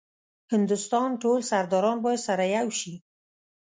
[0.53, 2.93] هندوستان ټول سرداران باید سره یو شي.